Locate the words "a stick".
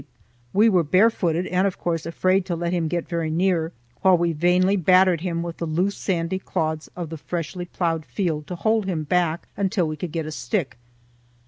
10.25-10.79